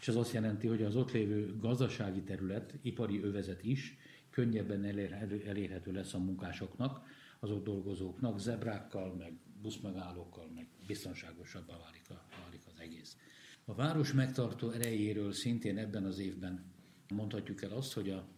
és 0.00 0.08
ez 0.08 0.16
azt 0.16 0.32
jelenti, 0.32 0.66
hogy 0.66 0.82
az 0.82 0.96
ott 0.96 1.12
lévő 1.12 1.56
gazdasági 1.58 2.20
terület, 2.20 2.74
ipari 2.82 3.22
övezet 3.22 3.64
is 3.64 3.96
könnyebben 4.30 4.84
elérhető, 5.46 5.92
lesz 5.92 6.14
a 6.14 6.18
munkásoknak, 6.18 7.06
az 7.40 7.50
ott 7.50 7.64
dolgozóknak, 7.64 8.40
zebrákkal, 8.40 9.14
meg 9.14 9.32
buszmegállókkal, 9.62 10.50
meg 10.54 10.66
biztonságosabbá 10.86 11.78
válik, 11.78 12.10
a, 12.10 12.29
egész. 12.90 13.16
A 13.64 13.74
város 13.74 14.12
megtartó 14.12 14.70
erejéről 14.70 15.32
szintén 15.32 15.78
ebben 15.78 16.04
az 16.04 16.18
évben 16.18 16.64
mondhatjuk 17.08 17.62
el 17.62 17.70
azt, 17.70 17.92
hogy 17.92 18.10
a, 18.10 18.28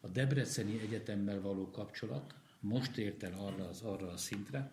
a 0.00 0.08
Debreceni 0.08 0.80
Egyetemmel 0.80 1.40
való 1.40 1.70
kapcsolat 1.70 2.34
most 2.60 2.96
ért 2.96 3.22
el 3.22 3.32
arra, 3.32 3.68
az, 3.68 3.82
arra 3.82 4.08
a 4.08 4.16
szintre, 4.16 4.72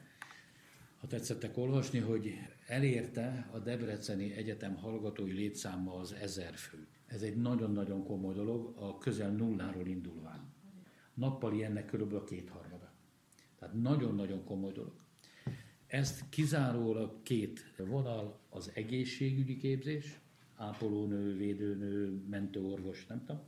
ha 1.00 1.08
tetszettek 1.08 1.58
olvasni, 1.58 2.00
hogy 2.00 2.34
elérte 2.68 3.50
a 3.52 3.60
Debreceni 3.60 4.34
Egyetem 4.34 4.75
hallgatói 4.75 5.32
létszáma 5.32 5.94
az 5.94 6.13
ezer 6.13 6.56
fő. 6.56 6.88
Ez 7.06 7.22
egy 7.22 7.36
nagyon-nagyon 7.36 8.04
komoly 8.04 8.34
dolog, 8.34 8.74
a 8.78 8.98
közel 8.98 9.32
nulláról 9.32 9.88
indulván. 9.88 10.54
Nappali 11.13 11.63
ennek 11.63 11.86
körülbelül 11.86 12.22
a 12.22 12.24
kétharmada. 12.24 12.92
Tehát 13.60 13.74
nagyon-nagyon 13.74 14.44
komoly 14.44 14.72
dolog. 14.72 15.02
Ezt 15.93 16.23
kizárólag 16.29 17.23
két 17.23 17.73
vonal, 17.77 18.39
az 18.50 18.71
egészségügyi 18.73 19.57
képzés, 19.57 20.19
ápolónő, 20.55 21.38
védőnő, 21.38 22.21
mentőorvos, 22.29 23.05
nem 23.05 23.25
tudom, 23.25 23.41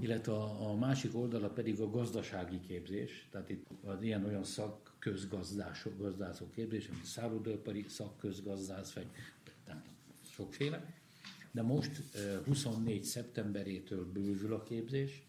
illetve 0.00 0.32
a, 0.32 0.70
a 0.70 0.74
másik 0.74 1.16
oldala 1.16 1.48
pedig 1.48 1.80
a 1.80 1.90
gazdasági 1.90 2.60
képzés, 2.60 3.28
tehát 3.30 3.48
itt 3.48 3.66
az 3.84 4.02
ilyen-olyan 4.02 4.44
szak 4.44 4.94
közgazdászok, 4.98 5.98
gazdászok 5.98 6.52
képzése, 6.52 6.88
mint 6.90 7.04
szállodőpari 7.04 7.84
szakközgazdász, 7.88 8.92
vagy 8.92 9.06
tudom, 9.64 9.82
sokféle. 10.30 10.94
De 11.52 11.62
most 11.62 12.02
24. 12.44 13.04
szeptemberétől 13.04 14.12
bővül 14.12 14.54
a 14.54 14.62
képzés, 14.62 15.22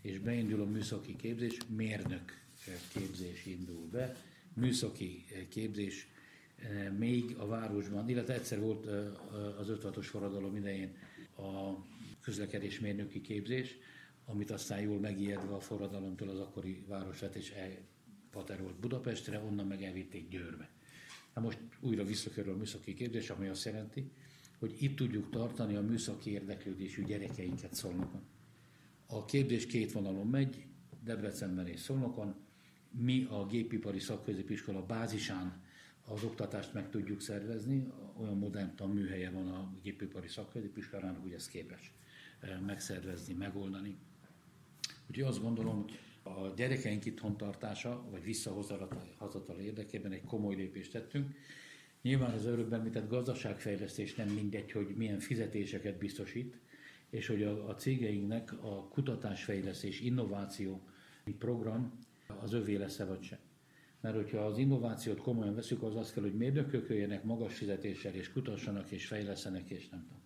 és 0.00 0.18
beindul 0.18 0.60
a 0.60 0.66
műszaki 0.66 1.16
képzés, 1.16 1.56
mérnök 1.76 2.44
képzés 2.92 3.46
indul 3.46 3.88
be, 3.90 4.16
műszaki 4.56 5.24
képzés 5.48 6.08
még 6.98 7.36
a 7.38 7.46
városban, 7.46 8.08
illetve 8.08 8.34
egyszer 8.34 8.60
volt 8.60 8.86
az 9.58 9.66
56-os 9.68 10.06
forradalom 10.08 10.56
idején 10.56 10.96
a 11.36 11.72
közlekedés 12.20 12.80
mérnöki 12.80 13.20
képzés, 13.20 13.76
amit 14.24 14.50
aztán 14.50 14.80
jól 14.80 14.98
megijedve 14.98 15.54
a 15.54 15.60
forradalomtól 15.60 16.28
az 16.28 16.38
akkori 16.38 16.84
városvetés 16.86 17.50
elpaterolt 17.50 18.80
Budapestre, 18.80 19.38
onnan 19.38 19.66
meg 19.66 19.82
elvitték 19.82 20.28
Győrbe. 20.28 20.70
Na 21.34 21.40
most 21.40 21.58
újra 21.80 22.04
visszakerül 22.04 22.52
a 22.52 22.56
műszaki 22.56 22.94
képzés, 22.94 23.30
ami 23.30 23.48
azt 23.48 23.64
jelenti, 23.64 24.10
hogy 24.58 24.76
itt 24.82 24.96
tudjuk 24.96 25.30
tartani 25.30 25.76
a 25.76 25.82
műszaki 25.82 26.30
érdeklődésű 26.30 27.04
gyerekeinket 27.04 27.74
Szolnokon. 27.74 28.22
A 29.06 29.24
képzés 29.24 29.66
két 29.66 29.92
vonalon 29.92 30.26
megy, 30.26 30.64
Debrecenben 31.04 31.66
és 31.66 31.80
Szolnokon. 31.80 32.34
Mi 32.98 33.26
a 33.30 33.46
gépipari 33.46 33.98
szakközépiskola 33.98 34.86
bázisán 34.86 35.64
az 36.04 36.24
oktatást 36.24 36.72
meg 36.72 36.90
tudjuk 36.90 37.20
szervezni, 37.20 37.92
olyan 38.20 38.38
modern 38.38 38.76
tanműhelye 38.76 39.30
van 39.30 39.48
a 39.48 39.72
gépipari 39.82 40.28
szakközépiskolának, 40.28 41.22
hogy 41.22 41.32
ez 41.32 41.48
képes 41.48 41.92
eh, 42.40 42.60
megszervezni, 42.60 43.34
megoldani. 43.34 43.96
Úgyhogy 45.08 45.24
azt 45.24 45.42
gondolom, 45.42 45.82
hogy 45.82 45.98
a 46.22 46.52
gyerekeink 46.56 47.04
itthon 47.04 47.36
tartása, 47.36 48.04
vagy 48.10 48.24
visszahozatal 48.24 49.58
érdekében 49.60 50.12
egy 50.12 50.24
komoly 50.24 50.54
lépést 50.54 50.92
tettünk. 50.92 51.34
Nyilván 52.02 52.32
az 52.32 52.46
előbb 52.46 52.72
említett 52.72 53.08
gazdaságfejlesztés 53.08 54.14
nem 54.14 54.28
mindegy, 54.28 54.72
hogy 54.72 54.94
milyen 54.96 55.18
fizetéseket 55.18 55.98
biztosít, 55.98 56.56
és 57.10 57.26
hogy 57.26 57.42
a, 57.42 57.68
a 57.68 57.74
cégeinknek 57.74 58.52
a 58.52 58.88
kutatásfejlesztés, 58.88 60.00
innováció 60.00 60.80
program 61.38 61.98
az 62.26 62.52
övé 62.52 62.74
lesz-e 62.74 63.04
vagy 63.04 63.22
sem. 63.22 63.38
Mert 64.00 64.14
hogyha 64.14 64.38
az 64.38 64.58
innovációt 64.58 65.18
komolyan 65.18 65.54
veszük, 65.54 65.82
az 65.82 65.96
azt 65.96 66.12
kell, 66.12 66.22
hogy 66.22 66.36
mérnökök 66.36 66.88
jöjjenek 66.88 67.24
magas 67.24 67.54
fizetéssel, 67.54 68.14
és 68.14 68.32
kutassanak, 68.32 68.90
és 68.90 69.06
fejleszenek, 69.06 69.70
és 69.70 69.88
nem 69.88 70.02
tudom 70.02 70.24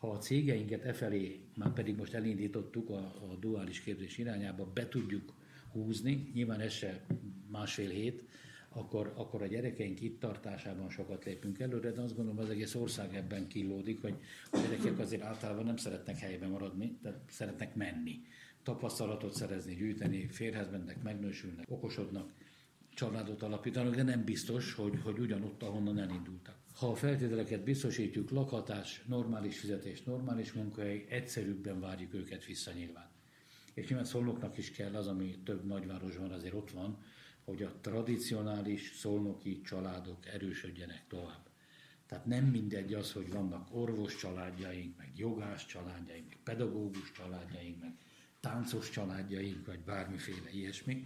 ha 0.00 0.10
a 0.10 0.18
cégeinket 0.18 0.84
e 0.84 0.92
felé, 0.92 1.40
már 1.56 1.72
pedig 1.72 1.96
most 1.96 2.14
elindítottuk 2.14 2.90
a, 2.90 2.98
a 3.30 3.36
duális 3.40 3.80
képzés 3.80 4.18
irányába, 4.18 4.64
be 4.74 4.88
tudjuk 4.88 5.34
húzni, 5.72 6.30
nyilván 6.34 6.60
ez 6.60 6.72
se 6.72 7.04
másfél 7.50 7.88
hét, 7.88 8.24
akkor, 8.68 9.12
akkor 9.16 9.42
a 9.42 9.46
gyerekeink 9.46 10.00
itt 10.00 10.20
tartásában 10.20 10.90
sokat 10.90 11.24
lépünk 11.24 11.58
előre, 11.58 11.90
de 11.90 12.00
azt 12.00 12.16
gondolom, 12.16 12.40
az 12.40 12.50
egész 12.50 12.74
ország 12.74 13.16
ebben 13.16 13.48
killódik, 13.48 14.00
hogy 14.00 14.14
a 14.50 14.58
gyerekek 14.58 14.98
azért 14.98 15.22
általában 15.22 15.64
nem 15.64 15.76
szeretnek 15.76 16.18
helyben 16.18 16.50
maradni, 16.50 16.98
tehát 17.02 17.20
szeretnek 17.28 17.74
menni, 17.74 18.20
tapasztalatot 18.62 19.34
szerezni, 19.34 19.74
gyűjteni, 19.74 20.28
férhez 20.28 20.70
mennek, 20.70 21.02
megnősülnek, 21.02 21.70
okosodnak, 21.70 22.32
családot 22.94 23.42
alapítanak, 23.42 23.94
de 23.94 24.02
nem 24.02 24.24
biztos, 24.24 24.74
hogy, 24.74 25.00
hogy 25.02 25.18
ugyanott, 25.18 25.62
ahonnan 25.62 25.98
elindultak. 25.98 26.58
Ha 26.74 26.88
a 26.88 26.94
feltételeket 26.94 27.64
biztosítjuk, 27.64 28.30
lakhatás, 28.30 29.02
normális 29.06 29.58
fizetés, 29.58 30.02
normális 30.02 30.52
munkahely, 30.52 31.06
egyszerűbben 31.08 31.80
várjuk 31.80 32.14
őket 32.14 32.44
vissza 32.44 32.72
nyilván. 32.72 33.10
És 33.74 33.88
nyilván 33.88 34.06
szolnoknak 34.06 34.58
is 34.58 34.70
kell 34.70 34.94
az, 34.94 35.06
ami 35.06 35.38
több 35.44 35.66
nagyvárosban 35.66 36.30
azért 36.30 36.54
ott 36.54 36.70
van, 36.70 36.98
hogy 37.44 37.62
a 37.62 37.74
tradicionális 37.80 38.92
szolnoki 38.96 39.60
családok 39.60 40.26
erősödjenek 40.26 41.04
tovább. 41.08 41.48
Tehát 42.06 42.26
nem 42.26 42.44
mindegy 42.44 42.94
az, 42.94 43.12
hogy 43.12 43.32
vannak 43.32 43.68
orvos 43.74 44.16
családjaink, 44.16 44.96
meg 44.96 45.10
jogász 45.16 45.66
családjaink, 45.66 46.28
meg 46.28 46.38
pedagógus 46.44 47.12
családjaink, 47.12 47.80
meg 47.80 47.94
táncos 48.40 48.90
családjaink, 48.90 49.66
vagy 49.66 49.80
bármiféle 49.80 50.50
ilyesmi. 50.52 51.02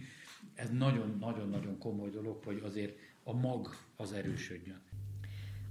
Ez 0.53 0.69
nagyon-nagyon-nagyon 0.69 1.77
komoly 1.77 2.09
dolog, 2.09 2.43
hogy 2.43 2.61
azért 2.63 2.97
a 3.23 3.33
mag 3.33 3.75
az 3.95 4.13
erősödjön. 4.13 4.81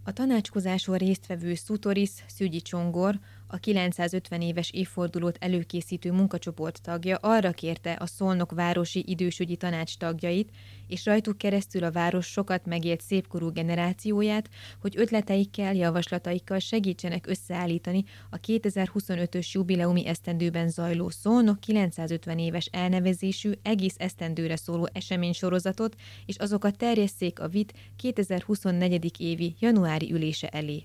A 0.07 0.13
tanácskozáson 0.13 0.97
résztvevő 0.97 1.55
Szutoris 1.55 2.11
Szügyi 2.27 2.61
Csongor, 2.61 3.21
a 3.47 3.57
950 3.57 4.41
éves 4.41 4.71
évfordulót 4.71 5.37
előkészítő 5.41 6.13
munkacsoport 6.13 6.83
tagja 6.83 7.17
arra 7.17 7.51
kérte 7.51 7.97
a 8.01 8.07
Szolnok 8.07 8.53
Városi 8.53 9.05
Idősügyi 9.07 9.57
Tanács 9.57 9.97
tagjait, 9.97 10.51
és 10.89 11.05
rajtuk 11.05 11.39
keresztül 11.39 11.85
a 11.85 11.91
város 11.91 12.27
sokat 12.27 12.67
megélt 12.67 13.01
szépkorú 13.01 13.51
generációját, 13.53 14.49
hogy 14.81 14.95
ötleteikkel, 14.97 15.75
javaslataikkal 15.75 16.59
segítsenek 16.59 17.27
összeállítani 17.27 18.05
a 18.31 18.41
2025-ös 18.41 19.51
jubileumi 19.51 20.07
esztendőben 20.07 20.69
zajló 20.69 21.09
Szolnok 21.09 21.61
950 21.61 22.39
éves 22.39 22.69
elnevezésű 22.73 23.53
egész 23.63 23.95
esztendőre 23.99 24.57
szóló 24.57 24.89
eseménysorozatot, 24.93 25.95
és 26.27 26.37
azokat 26.37 26.77
terjesszék 26.77 27.41
a 27.41 27.49
VIT 27.49 27.73
2024. 27.97 29.21
évi 29.21 29.55
januári 29.59 30.13
ülése 30.13 30.49
elé. 30.49 30.85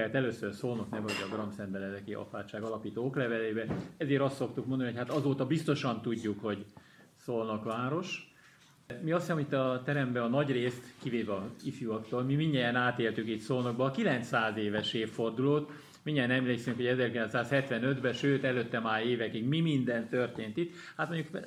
Tehát 0.00 0.14
először 0.14 0.54
szólnak 0.54 0.90
nem 0.90 1.02
hogy 1.02 1.12
a 1.30 1.34
Gramszent 1.34 1.70
Benedeki 1.70 2.14
apátság 2.14 2.62
alapító 2.62 3.04
oklevelébe, 3.04 3.66
ezért 3.96 4.20
azt 4.20 4.36
szoktuk 4.36 4.66
mondani, 4.66 4.90
hogy 4.90 4.98
hát 4.98 5.10
azóta 5.10 5.46
biztosan 5.46 6.02
tudjuk, 6.02 6.40
hogy 6.40 6.64
szólnak 7.16 7.64
város. 7.64 8.34
Mi 9.02 9.12
azt 9.12 9.20
hiszem, 9.20 9.44
hogy 9.44 9.54
a 9.54 9.82
teremben 9.82 10.22
a 10.22 10.28
nagy 10.28 10.50
részt, 10.50 10.82
kivéve 11.02 11.32
a 11.32 11.50
ifjúaktól, 11.64 12.22
mi 12.22 12.34
mindjárt 12.34 12.76
átéltük 12.76 13.28
itt 13.28 13.40
Szolnokba 13.40 13.84
a 13.84 13.90
900 13.90 14.56
éves 14.56 14.92
évfordulót, 14.92 15.72
mindjárt 16.02 16.30
emlékszünk, 16.30 16.76
hogy 16.76 16.94
1975-ben, 16.98 18.12
sőt 18.12 18.44
előtte 18.44 18.80
már 18.80 19.06
évekig 19.06 19.44
mi 19.48 19.60
minden 19.60 20.08
történt 20.08 20.56
itt. 20.56 20.74
Hát 20.96 21.08
mondjuk 21.08 21.38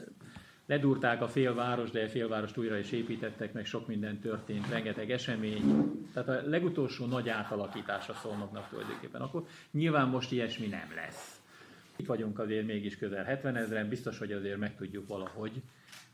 ledurták 0.66 1.22
a 1.22 1.28
félváros, 1.28 1.92
de 1.92 2.04
a 2.04 2.10
félvárost 2.10 2.58
újra 2.58 2.78
is 2.78 2.92
építettek, 2.92 3.54
meg 3.54 3.66
sok 3.66 3.88
minden 3.88 4.20
történt, 4.20 4.70
rengeteg 4.70 5.12
esemény. 5.12 5.92
Tehát 6.14 6.30
a 6.30 6.50
legutolsó 6.50 7.06
nagy 7.06 7.30
átalakítása 7.30 8.14
szólnoknak 8.14 8.70
tulajdonképpen. 8.70 9.22
Akkor 9.22 9.46
nyilván 9.72 10.08
most 10.08 10.32
ilyesmi 10.32 10.68
nem 10.68 10.92
lesz. 10.96 11.42
Itt 11.96 12.06
vagyunk 12.06 12.40
azért 12.40 12.66
mégis 12.66 12.98
közel 12.98 13.24
70 13.24 13.56
ezeren, 13.56 13.90
biztos, 13.90 14.18
hogy 14.18 14.32
azért 14.32 14.58
meg 14.58 14.76
tudjuk 14.76 15.08
valahogy, 15.08 15.62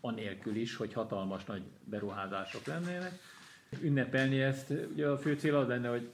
anélkül 0.02 0.56
is, 0.56 0.76
hogy 0.76 0.94
hatalmas 0.94 1.46
nagy 1.46 1.62
beruházások 1.84 2.66
lennének. 2.66 3.12
Ünnepelni 3.82 4.42
ezt, 4.42 4.74
ugye 4.94 5.08
a 5.08 5.18
fő 5.18 5.34
cél 5.34 5.56
az 5.56 5.68
lenne, 5.68 5.88
hogy 5.88 6.10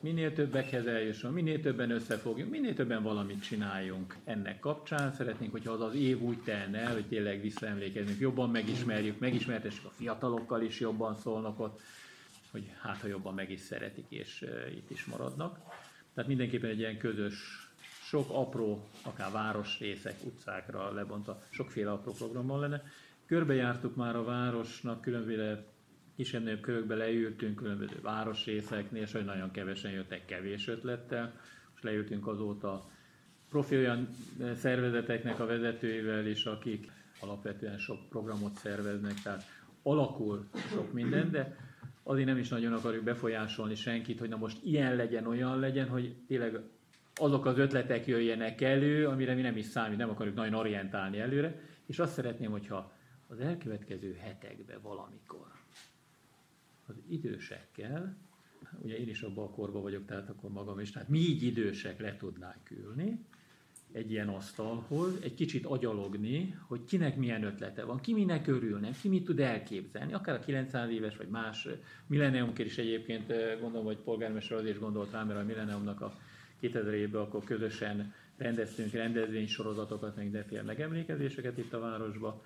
minél 0.00 0.32
többekhez 0.32 0.86
eljusson, 0.86 1.32
minél 1.32 1.60
többen 1.60 1.90
összefogjunk, 1.90 2.50
minél 2.50 2.74
többen 2.74 3.02
valamit 3.02 3.42
csináljunk 3.42 4.16
ennek 4.24 4.60
kapcsán. 4.60 5.12
Szeretnénk, 5.12 5.52
hogyha 5.52 5.72
az 5.72 5.80
az 5.80 5.94
év 5.94 6.20
úgy 6.20 6.38
telne 6.38 6.78
el, 6.78 6.92
hogy 6.92 7.06
tényleg 7.06 7.40
visszaemlékezünk, 7.40 8.18
jobban 8.18 8.50
megismerjük, 8.50 9.18
megismertessük 9.18 9.84
a 9.84 9.90
fiatalokkal 9.90 10.62
is 10.62 10.80
jobban 10.80 11.16
szólnak 11.16 11.60
ott, 11.60 11.80
hogy 12.50 12.72
hát 12.80 13.00
ha 13.00 13.06
jobban 13.06 13.34
meg 13.34 13.50
is 13.50 13.60
szeretik, 13.60 14.06
és 14.08 14.46
itt 14.76 14.90
is 14.90 15.04
maradnak. 15.04 15.58
Tehát 16.14 16.28
mindenképpen 16.28 16.70
egy 16.70 16.78
ilyen 16.78 16.98
közös, 16.98 17.68
sok 18.02 18.30
apró, 18.30 18.88
akár 19.02 19.30
városrészek, 19.30 20.14
utcákra 20.24 20.92
lebontva, 20.92 21.42
sokféle 21.50 21.90
apró 21.90 22.12
programmal 22.12 22.60
lenne. 22.60 22.82
Körbejártuk 23.26 23.96
már 23.96 24.16
a 24.16 24.24
városnak 24.24 25.00
különböző 25.00 25.64
kisebb 26.18 26.60
körökbe 26.60 26.94
leültünk 26.94 27.56
különböző 27.56 27.98
városrészeknél, 28.02 29.02
és 29.02 29.12
hogy 29.12 29.24
nagyon 29.24 29.50
kevesen 29.50 29.90
jöttek 29.90 30.24
kevés 30.24 30.68
ötlettel. 30.68 31.32
Most 31.70 31.82
leültünk 31.82 32.26
azóta 32.26 32.90
profi 33.48 33.76
olyan 33.76 34.08
szervezeteknek 34.54 35.40
a 35.40 35.46
vezetőivel 35.46 36.26
is, 36.26 36.44
akik 36.44 36.90
alapvetően 37.20 37.78
sok 37.78 38.08
programot 38.08 38.56
szerveznek, 38.56 39.14
tehát 39.22 39.42
alakul 39.82 40.48
sok 40.70 40.92
minden, 40.92 41.30
de 41.30 41.56
azért 42.02 42.26
nem 42.26 42.38
is 42.38 42.48
nagyon 42.48 42.72
akarjuk 42.72 43.04
befolyásolni 43.04 43.74
senkit, 43.74 44.18
hogy 44.18 44.28
na 44.28 44.36
most 44.36 44.58
ilyen 44.64 44.96
legyen, 44.96 45.26
olyan 45.26 45.58
legyen, 45.58 45.88
hogy 45.88 46.16
tényleg 46.26 46.60
azok 47.14 47.46
az 47.46 47.58
ötletek 47.58 48.06
jöjjenek 48.06 48.60
elő, 48.60 49.06
amire 49.06 49.34
mi 49.34 49.42
nem 49.42 49.56
is 49.56 49.66
számít, 49.66 49.98
nem 49.98 50.10
akarjuk 50.10 50.36
nagyon 50.36 50.54
orientálni 50.54 51.18
előre, 51.18 51.60
és 51.86 51.98
azt 51.98 52.12
szeretném, 52.12 52.50
hogyha 52.50 52.92
az 53.26 53.40
elkövetkező 53.40 54.16
hetekben 54.20 54.80
valamikor 54.82 55.57
az 56.88 56.94
idősekkel, 57.08 58.16
ugye 58.82 58.98
én 58.98 59.08
is 59.08 59.22
abban 59.22 59.44
a 59.44 59.50
korban 59.50 59.82
vagyok, 59.82 60.06
tehát 60.06 60.28
akkor 60.28 60.50
magam 60.50 60.80
is, 60.80 60.90
tehát 60.90 61.08
mi 61.08 61.18
így 61.18 61.42
idősek 61.42 62.00
le 62.00 62.16
tudnánk 62.16 62.70
ülni, 62.70 63.18
egy 63.92 64.10
ilyen 64.10 64.28
asztalhoz, 64.28 65.12
egy 65.22 65.34
kicsit 65.34 65.66
agyalogni, 65.66 66.54
hogy 66.66 66.84
kinek 66.84 67.16
milyen 67.16 67.42
ötlete 67.42 67.84
van, 67.84 68.00
ki 68.00 68.12
minek 68.12 68.46
örülne, 68.46 68.90
ki 68.90 69.08
mit 69.08 69.24
tud 69.24 69.40
elképzelni, 69.40 70.12
akár 70.12 70.34
a 70.34 70.40
900 70.40 70.90
éves, 70.90 71.16
vagy 71.16 71.28
más 71.28 71.68
milleniumként 72.06 72.68
is 72.68 72.78
egyébként 72.78 73.26
gondolom, 73.60 73.86
hogy 73.86 73.98
polgármester 73.98 74.56
az 74.56 74.66
is 74.66 74.78
gondolt 74.78 75.10
rá, 75.10 75.24
mert 75.24 75.40
a 75.40 75.44
milleniumnak 75.44 76.00
a 76.00 76.18
2000 76.60 76.94
évben 76.94 77.20
akkor 77.20 77.44
közösen 77.44 78.14
rendeztünk 78.36 78.92
rendezvénysorozatokat, 78.92 80.14
meg 80.14 80.24
mindenféle 80.24 80.62
megemlékezéseket 80.62 81.58
itt 81.58 81.72
a 81.72 81.78
városba, 81.78 82.42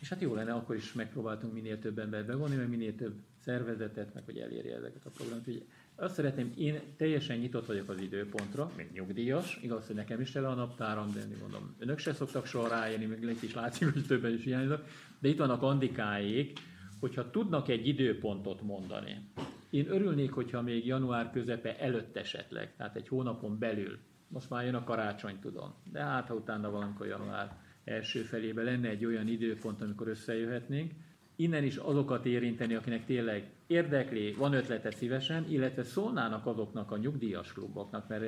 és 0.00 0.08
hát 0.08 0.20
jó 0.20 0.34
lenne, 0.34 0.52
akkor 0.52 0.76
is 0.76 0.92
megpróbáltunk 0.92 1.52
minél 1.52 1.78
több 1.78 1.98
embert 1.98 2.26
bevonni, 2.26 2.56
mert 2.56 2.68
minél 2.68 2.94
több 2.94 3.14
szervezetet, 3.38 4.14
meg 4.14 4.24
hogy 4.24 4.38
elérje 4.38 4.76
ezeket 4.76 5.06
a 5.06 5.10
programokat. 5.10 5.48
Úgyhogy 5.48 5.66
azt 5.94 6.14
szeretném, 6.14 6.52
én 6.56 6.80
teljesen 6.96 7.38
nyitott 7.38 7.66
vagyok 7.66 7.88
az 7.88 8.00
időpontra, 8.00 8.70
mint 8.76 8.92
nyugdíjas, 8.92 9.58
igaz, 9.62 9.86
hogy 9.86 9.96
nekem 9.96 10.20
is 10.20 10.30
tele 10.30 10.48
a 10.48 10.54
naptáram, 10.54 11.12
de 11.12 11.20
én 11.20 11.36
mondom, 11.40 11.74
önök 11.78 11.98
se 11.98 12.14
szoktak 12.14 12.46
soha 12.46 12.68
rájönni, 12.68 13.04
még 13.04 13.22
itt 13.22 13.42
is 13.42 13.54
látszik, 13.54 13.92
hogy 13.92 14.06
többen 14.06 14.32
is 14.32 14.44
hiányznak, 14.44 14.84
de 15.18 15.28
itt 15.28 15.38
vannak 15.38 15.62
Andikáék, 15.62 16.58
hogyha 17.00 17.30
tudnak 17.30 17.68
egy 17.68 17.86
időpontot 17.86 18.62
mondani. 18.62 19.30
Én 19.70 19.90
örülnék, 19.90 20.32
hogyha 20.32 20.62
még 20.62 20.86
január 20.86 21.30
közepe 21.30 21.78
előtt 21.78 22.16
esetleg, 22.16 22.76
tehát 22.76 22.96
egy 22.96 23.08
hónapon 23.08 23.58
belül, 23.58 23.98
most 24.28 24.50
már 24.50 24.64
jön 24.64 24.74
a 24.74 24.84
karácsony, 24.84 25.38
tudom, 25.40 25.74
de 25.92 26.02
hát 26.02 26.28
ha 26.28 26.34
utána 26.34 26.70
valamikor 26.70 27.06
január 27.06 27.56
első 27.86 28.22
felébe 28.22 28.62
lenne 28.62 28.88
egy 28.88 29.04
olyan 29.04 29.28
időpont, 29.28 29.82
amikor 29.82 30.08
összejöhetnénk, 30.08 30.92
innen 31.36 31.64
is 31.64 31.76
azokat 31.76 32.26
érinteni, 32.26 32.74
akinek 32.74 33.04
tényleg 33.04 33.50
érdekli, 33.66 34.32
van 34.32 34.52
ötlete 34.52 34.90
szívesen, 34.90 35.50
illetve 35.50 35.82
szólnának 35.82 36.46
azoknak 36.46 36.90
a 36.90 36.96
nyugdíjas 36.96 37.52
kluboknak, 37.52 38.08
mert 38.08 38.24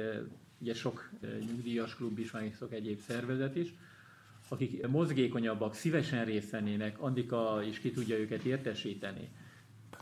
ugye 0.61 0.75
sok 0.75 1.11
nyugdíjas 1.21 1.95
klub 1.95 2.19
is, 2.19 2.31
meg 2.31 2.55
sok 2.59 2.73
egyéb 2.73 2.99
szervezet 2.99 3.57
is, 3.57 3.75
akik 4.49 4.87
mozgékonyabbak, 4.87 5.75
szívesen 5.75 6.25
részt 6.25 6.51
vennének, 6.51 7.03
Andika 7.03 7.63
is 7.63 7.79
ki 7.79 7.91
tudja 7.91 8.19
őket 8.19 8.43
értesíteni, 8.43 9.29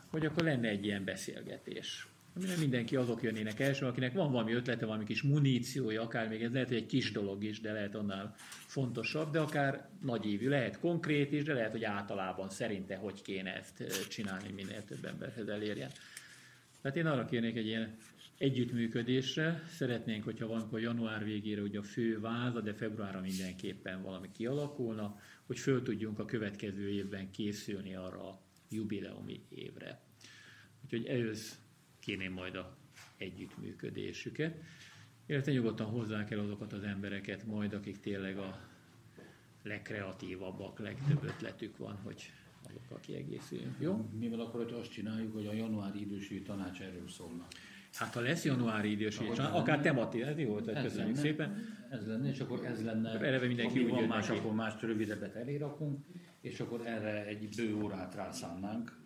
hogy 0.06 0.26
akkor 0.26 0.42
lenne 0.42 0.68
egy 0.68 0.84
ilyen 0.84 1.04
beszélgetés 1.04 2.08
nem 2.44 2.58
mindenki 2.58 2.96
azok 2.96 3.22
jönnének 3.22 3.60
első, 3.60 3.86
akinek 3.86 4.12
van 4.12 4.32
valami 4.32 4.52
ötlete, 4.52 4.86
valami 4.86 5.04
kis 5.04 5.22
muníciója, 5.22 6.02
akár 6.02 6.28
még 6.28 6.42
ez 6.42 6.52
lehet, 6.52 6.68
hogy 6.68 6.76
egy 6.76 6.86
kis 6.86 7.12
dolog 7.12 7.44
is, 7.44 7.60
de 7.60 7.72
lehet 7.72 7.94
annál 7.94 8.34
fontosabb, 8.66 9.30
de 9.32 9.40
akár 9.40 9.88
nagyívű, 10.02 10.48
lehet 10.48 10.78
konkrét 10.78 11.32
is, 11.32 11.42
de 11.42 11.52
lehet, 11.52 11.70
hogy 11.70 11.84
általában 11.84 12.48
szerinte 12.48 12.96
hogy 12.96 13.22
kéne 13.22 13.54
ezt 13.54 14.06
csinálni, 14.08 14.52
minél 14.52 14.84
több 14.84 15.04
emberhez 15.04 15.48
elérjen. 15.48 15.90
Tehát 16.80 16.96
én 16.96 17.06
arra 17.06 17.24
kérnék 17.24 17.56
egy 17.56 17.66
ilyen 17.66 17.96
együttműködésre. 18.38 19.62
Szeretnénk, 19.68 20.24
hogyha 20.24 20.46
valamikor 20.46 20.80
január 20.80 21.24
végére 21.24 21.60
ugye 21.60 21.78
a 21.78 21.82
fő 21.82 22.20
váza, 22.20 22.60
de 22.60 22.74
februárra 22.74 23.20
mindenképpen 23.20 24.02
valami 24.02 24.30
kialakulna, 24.32 25.20
hogy 25.46 25.58
föl 25.58 25.82
tudjunk 25.82 26.18
a 26.18 26.24
következő 26.24 26.88
évben 26.88 27.30
készülni 27.30 27.94
arra 27.94 28.28
a 28.28 28.40
jubileumi 28.70 29.42
évre. 29.48 30.00
Úgyhogy 30.84 31.06
ehhez 31.06 31.65
kérném 32.06 32.32
majd 32.32 32.54
a 32.54 32.76
együttműködésüket. 33.16 34.56
Illetve 35.26 35.52
nyugodtan 35.52 35.86
hozzá 35.86 36.24
kell 36.24 36.38
azokat 36.38 36.72
az 36.72 36.82
embereket 36.82 37.46
majd, 37.46 37.72
akik 37.72 38.00
tényleg 38.00 38.38
a 38.38 38.58
legkreatívabbak, 39.62 40.78
legtöbb 40.78 41.22
ötletük 41.24 41.76
van, 41.76 41.98
hogy 42.04 42.32
azokkal 42.68 43.00
kiegészüljünk. 43.00 43.76
Jó? 43.78 44.10
Mivel 44.18 44.40
akkor 44.40 44.64
hogy 44.64 44.72
azt 44.72 44.92
csináljuk, 44.92 45.32
hogy 45.32 45.46
a 45.46 45.52
januári 45.52 46.00
idősügyi 46.00 46.42
tanács 46.42 46.80
erről 46.80 47.08
szólna. 47.08 47.46
Hát 47.92 48.14
ha 48.14 48.20
lesz 48.20 48.44
januári 48.44 48.90
idősügyi 48.90 49.30
tanács, 49.30 49.54
akár 49.54 49.80
temati, 49.80 50.22
ez 50.22 50.38
jó, 50.38 50.60
tehát 50.60 50.82
köszönjük 50.82 51.16
lenne, 51.16 51.28
szépen. 51.28 51.76
Ez 51.90 52.06
lenne, 52.06 52.28
és 52.28 52.40
akkor 52.40 52.64
ez 52.64 52.84
lenne, 52.84 53.10
Eleve 53.10 53.46
mindenki 53.46 53.84
úgy 53.84 53.90
van 53.90 54.04
más, 54.04 54.26
neki. 54.26 54.38
akkor 54.38 54.54
más 54.54 54.80
rövidebbet 54.80 55.34
elérakunk, 55.34 56.04
és 56.40 56.60
akkor 56.60 56.86
erre 56.86 57.26
egy 57.26 57.48
bő 57.56 57.74
órát 57.74 58.14
rászánnánk, 58.14 58.98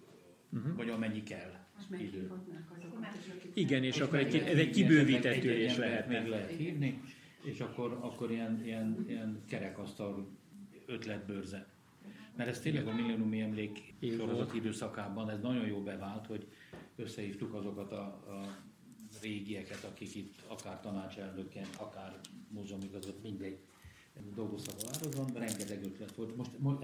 uh-huh. 0.53 0.77
vagy 0.77 0.89
amennyi 0.89 1.23
kell 1.23 1.61
idő. 1.99 2.31
Igen, 3.55 3.85
és 3.85 4.01
akkor 4.01 4.19
egy, 4.19 4.37
ez 4.37 4.59
egy 4.59 4.71
kibővített 4.71 5.45
ülés 5.45 5.77
lehet. 5.77 5.79
lehetne. 5.79 6.19
Meg 6.19 6.29
lehet 6.29 6.51
hívni, 6.51 7.01
és 7.43 7.61
akkor, 7.61 7.99
akkor 8.01 8.31
ilyen, 8.31 8.65
ilyen, 8.65 9.05
ilyen 9.09 9.43
kerekasztal 9.47 10.29
ötletbőrze. 10.87 11.67
Mert 12.37 12.51
ez 12.51 12.61
tényleg 12.61 12.87
a 12.87 12.95
millenniumi 12.95 13.41
emlék 13.41 13.95
sorozat 14.17 14.55
időszakában 14.55 15.31
ez 15.31 15.41
nagyon 15.41 15.67
jó 15.67 15.83
bevált, 15.83 16.27
hogy 16.27 16.47
összehívtuk 16.97 17.55
azokat 17.55 17.93
a, 17.93 18.03
a 18.05 18.59
régieket, 19.23 19.85
akik 19.85 20.15
itt 20.15 20.35
akár 20.47 20.81
tanácselnökként, 20.81 21.77
akár 21.77 22.21
múzeumigazgató, 22.49 23.19
mindegy 23.23 23.59
dolgoztak 24.35 24.75
a 24.79 24.91
városban, 24.93 25.41
rengeteg 25.41 25.85
ötlet 25.85 26.15
volt. 26.15 26.59
Most 26.59 26.79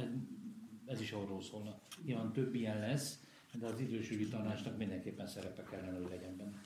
ez 0.86 1.00
is 1.00 1.12
arról 1.12 1.42
szólna. 1.42 1.80
Nyilván 2.04 2.32
több 2.32 2.54
ilyen 2.54 2.78
lesz, 2.78 3.20
de 3.60 3.66
az 3.66 3.80
idősügyi 3.80 4.28
tanácsnak 4.28 4.78
mindenképpen 4.78 5.26
szerepe 5.26 5.62
kellene, 5.70 5.96
hogy 5.96 6.08
legyen 6.10 6.36
benne. 6.36 6.64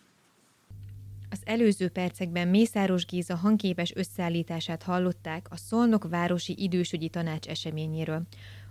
Az 1.31 1.41
előző 1.45 1.89
percekben 1.89 2.49
Mészáros 2.49 3.07
Géza 3.07 3.37
hangképes 3.37 3.93
összeállítását 3.95 4.83
hallották 4.83 5.47
a 5.51 5.57
Szolnok 5.57 6.09
Városi 6.09 6.55
Idősügyi 6.59 7.09
Tanács 7.09 7.47
eseményéről. 7.47 8.23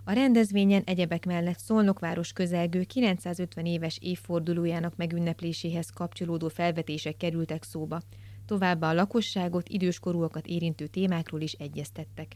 A 0.04 0.12
rendezvényen 0.12 0.82
egyebek 0.86 1.26
mellett 1.26 1.60
Szolnokváros 1.60 2.34
közelgő 2.34 2.84
950 2.84 3.66
éves 3.66 3.98
évfordulójának 4.02 4.96
megünnepléséhez 4.96 5.90
kapcsolódó 5.90 6.48
felvetések 6.48 7.18
kerültek 7.18 7.64
szóba. 7.64 8.02
Továbbá 8.46 8.90
a 8.90 8.94
lakosságot, 8.94 9.70
időskorúakat 9.70 10.48
érintő 10.48 10.88
témákról 10.88 11.42
is 11.42 11.54
egyeztettek. 11.54 12.36